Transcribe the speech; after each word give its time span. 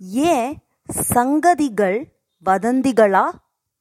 ஏன் 0.00 0.62
சங்கதிகள் 1.14 1.98
வதந்திகளா 2.46 3.24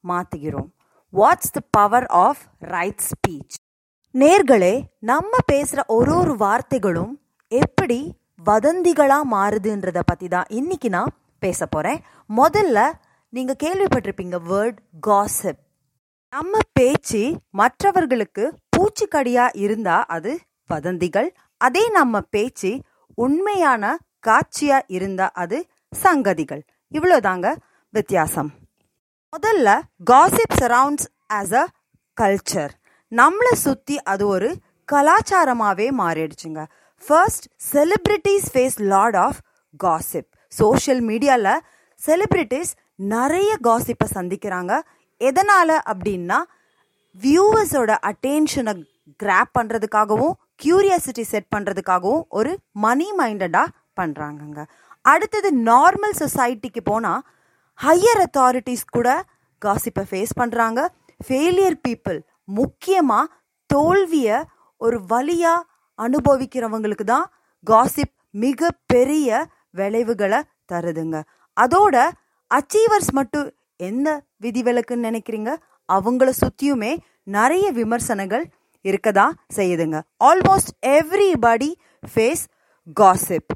மாத்துகிறோம். 0.03 0.69
What's 1.13 1.51
the 1.51 1.61
power 1.71 2.05
of 2.05 2.41
right 2.59 3.03
speech 3.09 3.55
நேர்களே 4.13 4.81
நம்ம 4.99 5.37
பேசுற 5.51 5.79
ஒரு 5.87 6.15
ஒரு 6.15 6.33
வார்த்தைகளும் 6.35 7.13
எப்படி 7.47 8.15
வதந்திகளா 8.45 9.19
மாறுதுன்றத 9.31 9.99
பத்தி 10.05 10.27
தான் 10.27 10.45
இன்னைக்கு 10.49 10.89
நான் 10.89 11.13
பேச 11.39 11.65
போறேன். 11.65 11.99
முதல்ல 12.29 12.91
நீங்க 13.29 13.55
கேள்விப்பட்டிருப்பீங்க 13.63 14.39
வேர்ட் 14.49 14.79
காசிப் 15.07 15.61
நம்ம 16.29 16.59
பேச்சு 16.73 17.37
மற்றவர்களுக்கு 17.49 18.53
பூச்சிக்கடியா 18.75 19.49
இருந்தா 19.53 20.05
அது 20.15 20.39
வதந்திகள். 20.67 21.35
அதே 21.57 21.89
நம்ம 21.89 22.21
பேச்சு 22.21 22.81
உண்மையான 23.15 23.97
காட்சியா 24.27 24.81
இருந்தா 24.87 25.31
அது 25.33 25.57
சங்கதிகள். 26.03 26.63
இவ்வளோதாங்க 26.91 27.47
வித்தியாசம். 27.93 28.49
முதல்ல 29.33 29.69
gossip 30.11 30.55
surrounds 30.61 31.07
as 31.33 31.53
a 31.61 31.65
culture 32.17 32.73
நம்மளை 33.11 33.53
சுற்றி 33.65 33.95
அது 34.01 34.27
ஒரு 34.27 34.49
கலாச்சாரமாகவே 34.91 35.87
மாறிடுச்சுங்க. 36.01 36.61
First 37.03 37.45
celebrities 37.71 38.47
face 38.53 38.77
lot 38.93 39.15
of 39.15 39.39
gossip 39.83 40.29
social 40.51 41.01
மீடியாவில் 41.09 41.61
செலிப்ரிட்டிஸ் 42.01 42.71
நிறைய 42.95 43.51
காசிப்பை 43.67 44.07
சந்திக்கிறாங்க. 44.15 44.73
எதனால் 45.21 45.75
அப்படின்னா 45.91 46.39
வியூவர்ஸோட 47.23 47.91
அட்டென்ஷனை 48.09 48.73
கிராப் 49.23 49.53
பண்ணுறதுக்காகவும் 49.59 50.35
க்யூரியாசிட்டி 50.63 51.23
செட் 51.31 51.49
பண்ணுறதுக்காகவும் 51.55 52.23
ஒரு 52.29 52.51
மணி 52.71 53.07
மைண்டடாக 53.17 53.73
பண்ணுறாங்கங்க 53.99 54.61
அடுத்தது 55.01 55.49
நார்மல் 55.69 56.19
சொசைட்டிக்கு 56.19 56.81
போனால் 56.83 57.23
ஹையர் 57.79 58.21
அத்தாரிட்டிஸ் 58.25 58.85
கூட 58.95 59.09
காசிப்பை 59.61 60.03
ஃபேஸ் 60.09 60.33
பண்ணுறாங்க 60.39 60.79
ஃபெயிலியர் 61.27 61.79
பீப்புள் 61.87 62.19
முக்கியமாக 62.59 63.31
தோல்வியை 63.69 64.37
ஒரு 64.81 64.97
வழியாக 65.05 65.67
அனுபவிக்கிறவங்களுக்கு 65.99 67.05
தான் 67.13 67.25
காசிப் 67.67 68.13
மிக 68.43 68.69
பெரிய 68.85 69.47
விளைவுகளை 69.79 70.39
தருதுங்க. 70.71 71.17
அதோட 71.57 71.95
அச்சீவர்ஸ் 72.51 73.11
மட்டும் 73.11 73.47
என்ன 73.89 74.07
விதிவிலக்குன்னு 74.43 75.07
நினைக்கிறீங்க? 75.09 75.51
அவங்கள 75.89 76.29
சுற்றியுமே 76.41 76.91
நிறைய 77.35 77.65
விமர்சனங்கள் 77.71 78.45
இருக்கதா 78.85 79.27
செய்யுதுங்க. 79.55 79.99
ஆல்மோஸ்ட் 80.29 80.71
எவ்ரிபடி 80.97 81.69
ஃபேஸ் 82.13 82.43
காசிப் 82.99 83.51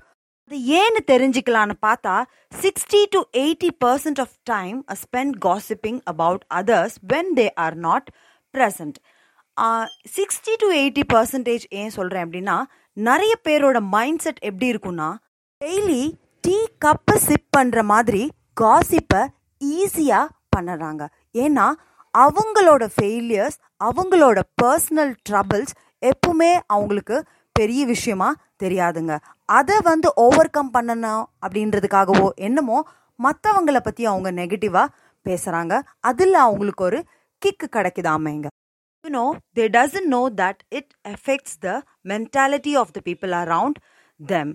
அது 0.47 0.57
ஏன்னு 0.79 0.99
தெரிஞ்சுக்கலான்னு 1.11 1.73
பார்த்தா 1.85 2.13
sixty 2.61 2.99
to 3.09 3.19
eighty 3.39 3.69
percent 3.85 4.19
of 4.19 4.35
time 4.43 4.77
spend 5.01 5.35
gossiping 5.45 5.99
about 6.03 6.43
others 6.53 6.95
when 7.13 7.31
they 7.35 7.47
are 7.55 7.75
not 7.77 8.07
present 8.53 8.97
sixty 10.15 10.53
to 10.57 10.67
eighty 10.71 11.03
percentage 11.13 11.65
ஏன் 11.69 11.89
சொல்கிறேன் 11.89 12.25
அப்படின்னா 12.25 12.57
நிறைய 12.97 13.33
பேரோட 13.47 13.77
மைண்ட் 13.95 14.19
செட் 14.19 14.39
எப்படி 14.39 14.67
இருக்குன்னா 14.73 15.09
டெய்லி 15.61 16.01
டீ 16.41 16.57
கப்பை 16.85 17.15
சிப் 17.27 17.49
பண்ணுற 17.57 17.83
மாதிரி 17.83 18.23
காசிப்பை 18.61 19.21
ஈஸியாக 19.61 20.27
பண்ணுறாங்க. 20.55 21.03
ஏன்னா 21.35 21.67
அவங்களோட 22.13 22.83
ஃபெயிலியர்ஸ் 22.95 23.57
அவங்களோட 23.83 24.39
பர்சனல் 24.61 25.13
ட்ரபிள்ஸ் 25.29 25.73
எப்பவுமே 26.01 26.51
அவங்களுக்கு 26.67 27.17
பெரிய 27.55 27.85
விஷயமா 27.85 28.29
தெரியாதுங்க. 28.63 29.13
அதை 29.49 29.75
வந்து 29.81 30.09
ஓவர் 30.15 30.49
கம் 30.49 30.73
பண்ணணும் 30.73 31.23
அப்படின்றதுக்காகவோ 31.45 32.29
என்னமோ 32.35 32.77
மற்றவங்களை 33.19 33.79
பற்றி 33.79 34.05
அவங்க 34.05 34.31
நெகட்டிவாக 34.31 34.93
பேசுகிறாங்க 35.25 35.79
அதில் 35.99 36.33
அவங்களுக்கு 36.33 36.83
ஒரு 36.83 36.99
kick 37.41 37.67
கிடைக்குதாமேங்க 37.75 38.47
you 39.05 39.09
know 39.09 39.25
they 39.55 39.65
doesn't 39.67 40.09
know 40.09 40.21
that 40.35 40.61
it 40.69 40.93
affects 41.07 41.57
the 41.57 41.83
mentality 42.05 42.73
of 42.75 42.91
the 42.91 43.01
people 43.05 43.33
around 43.33 43.77
them 44.19 44.53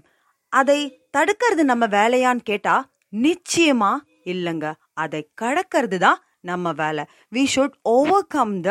அதை 0.53 0.81
தடுக்கிறது 1.17 1.65
நம்ம 1.65 1.87
வேலையான்னு 1.87 2.43
கேட்டால் 2.45 2.87
நிச்சயமாக 3.09 4.05
இல்லைங்க. 4.25 4.67
அதை 4.95 5.21
கடக்கிறது 5.41 5.99
தான் 5.99 6.19
நம்ம 6.41 6.73
வேலை. 6.73 7.05
We 7.33 7.45
should 7.55 7.77
overcome 8.27 8.55
the 8.61 8.71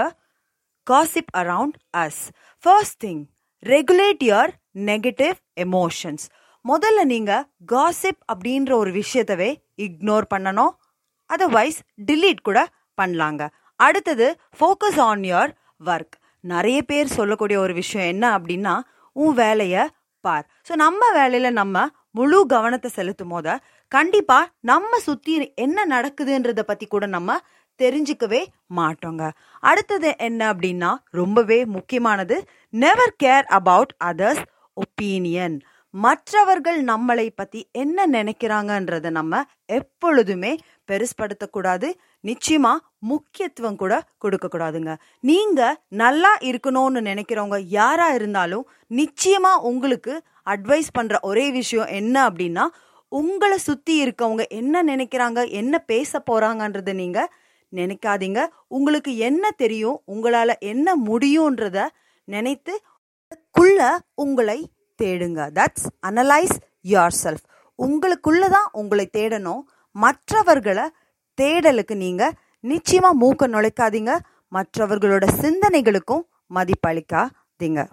gossip 0.87 1.31
around 1.37 1.77
us 1.97 2.21
first 2.63 3.05
thing 3.05 3.21
regulate 3.63 4.23
your 4.23 4.51
negative 4.85 5.35
emotions 5.65 6.25
முதல்ல 6.65 7.03
நீங்கள் 7.11 7.45
காசிப் 7.71 8.21
அப்படின்ற 8.31 8.71
ஒரு 8.81 8.91
விஷயத்தவே 8.99 9.49
இக்னோர் 9.85 10.25
பண்ணணும். 10.33 10.73
அதர்வைஸ் 11.29 11.79
டிலீட் 12.07 12.45
கூட 12.47 12.59
பண்ணலாங்க. 12.97 13.41
அடுத்தது 13.79 14.27
ஃபோக்கஸ் 14.57 14.99
ஆன் 15.07 15.23
யுவர் 15.29 15.53
ஒர்க் 15.91 16.15
நிறைய 16.51 16.79
பேர் 16.89 17.15
சொல்லக்கூடிய 17.17 17.57
ஒரு 17.63 17.73
விஷயம் 17.79 18.09
என்ன 18.13 18.25
அப்படின்னா 18.37 18.75
உன் 19.15 19.35
வேலையை 19.41 19.83
பார். 20.25 20.45
ஸோ 20.67 20.73
நம்ம 20.83 21.01
வேலையில் 21.17 21.57
நம்ம 21.59 21.85
முழு 22.17 22.39
கவனத்தை 22.53 22.89
செலுத்தும் 22.97 23.31
போத 23.33 23.57
கண்டிப்பாக 23.91 24.49
நம்ம 24.71 24.99
சுற்றி 25.05 25.33
என்ன 25.65 25.85
நடக்குதுன்றத 25.95 26.61
பற்றி 26.69 26.85
கூட 26.87 27.05
நம்ம 27.15 27.37
தெரிஞ்சுக்கவே 27.79 28.41
மாட்டோங்க. 28.79 29.23
அடுத்தது 29.69 30.09
என்ன 30.27 30.41
அப்படின்னா 30.53 30.89
ரொம்பவே 31.19 31.59
முக்கியமானது 31.75 32.35
never 32.83 33.15
care 33.23 33.47
about 33.59 33.93
others 34.09 34.43
opinion 34.73 35.59
மற்றவர்கள் 35.89 36.83
நம்மளை 36.83 37.29
பத்தி 37.35 37.67
என்ன 37.71 38.07
நினைக்கிறாங்கன்றத 38.07 39.09
நம்ம 39.09 39.43
எப்பொழுதுமே 39.65 40.57
பெருசுப்படுத்தக்கூடாது 40.91 41.93
நிச்சயமா 42.23 42.77
முக்கியத்துவம் 42.99 43.75
கூட 43.75 44.03
கொடுக்க 44.17 44.47
கூடாதுங்க 44.47 44.97
நீங்க 45.19 45.81
நல்லா 45.87 46.37
இருக்கணும்னு 46.41 47.01
நினைக்கிறவங்க 47.01 47.59
யாரா 47.67 48.13
இருந்தாலும் 48.13 48.67
நிச்சயமா 48.89 49.59
உங்களுக்கு 49.61 50.21
அட்வைஸ் 50.49 50.87
பண்ற 50.93 51.19
ஒரே 51.21 51.51
விஷயம் 51.51 51.87
என்ன 51.87 52.29
அப்படின்னா 52.29 52.67
உங்களை 53.09 53.57
சுத்தி 53.57 54.03
இருக்கவங்க 54.03 54.47
என்ன 54.47 54.83
நினைக்கிறாங்க 54.83 55.49
என்ன 55.49 55.79
பேச 55.79 56.23
போறாங்கன்றத 56.31 56.93
நீங்க 56.93 57.33
நினைக்காதீங்க. 57.73 58.47
உங்களுக்கு 58.67 59.17
என்ன 59.17 59.51
தெரியும் 59.51 60.01
உங்களால 60.07 60.51
என்ன 60.59 60.95
முடியும்ன்றத 60.95 61.87
நினைத்து 62.23 62.81
குள்ள 63.51 63.99
உங்களை 64.15 64.71
தேடுங்க. 65.03 65.41
தட்ஸ் 65.57 65.87
அனலைஸ் 66.07 66.55
யோர் 66.83 67.15
செல்ஃப் 67.23 67.45
உங்களுக்குள்ள 67.79 68.49
தான் 68.49 68.69
உங்களை 68.71 69.09
தேடணும். 69.17 69.61
மற்றவர்களை 69.91 70.89
தேடலுக்கு 71.41 71.95
நீங்க 71.95 72.33
நிச்சயமா 72.63 73.09
மூக்க 73.21 73.47
நுழைக்காதீங்க. 73.47 74.19
மற்றவர்களோட 74.51 75.25
சிந்தனைகளுக்கும் 75.41 76.23
மதிப்பளிக்காதீங்க. 76.55 77.87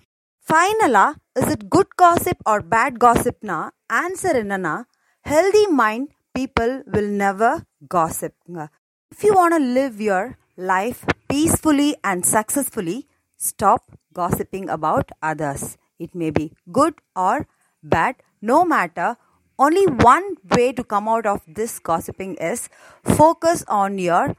ஃபைனலா 0.47 1.07
is 1.33 1.49
it 1.49 1.69
good 1.69 1.95
gossip 2.03 2.43
or 2.43 2.69
bad 2.69 2.97
காசிப்னா 3.05 3.69
answer 3.93 4.39
என்னன்னா 4.43 4.83
healthy 5.31 5.69
mind 5.69 6.11
people 6.39 6.83
will 6.85 7.13
never 7.13 7.59
காசிப்ங்க 7.95 8.67
if 9.15 9.23
you 9.23 9.33
want 9.39 9.69
live 9.79 9.97
your 10.09 10.29
life 10.55 11.01
peacefully 11.33 11.93
and 12.01 12.25
and 12.33 13.05
stop 13.35 13.85
gossiping 14.13 14.69
about 14.69 15.11
others. 15.23 15.77
It 15.99 16.15
may 16.15 16.31
be 16.31 16.53
good 16.73 16.95
or 17.17 17.47
bad, 17.83 18.17
no 18.41 18.65
matter. 18.65 19.17
Only 19.59 19.87
one 19.87 20.37
way 20.57 20.73
to 20.73 20.85
come 20.85 21.09
out 21.09 21.27
of 21.27 21.41
this 21.47 21.79
gossiping 21.81 22.37
is 22.37 22.69
focus 23.03 23.65
on 23.67 23.99
your 23.99 24.37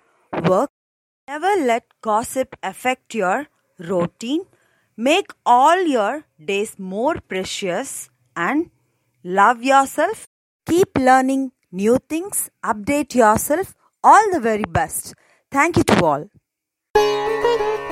work. 0.48 0.70
Never 1.28 1.56
let 1.66 1.84
gossip 2.02 2.56
affect 2.64 3.14
your 3.14 3.48
routine. 3.78 4.46
Make 4.96 5.32
all 5.46 5.82
your 5.86 6.24
days 6.44 6.80
more 6.80 7.16
precious 7.28 8.10
and 8.36 8.72
love 9.24 9.64
yourself. 9.64 10.28
Keep 10.66 10.98
learning 10.98 11.52
new 11.72 11.98
things. 12.10 12.50
Update 12.64 13.16
yourself. 13.16 13.76
All 14.04 14.32
the 14.32 14.40
very 14.40 14.64
best. 14.64 15.14
Thank 15.52 15.78
you 15.78 15.84
to 15.84 16.04
all. 16.04 17.89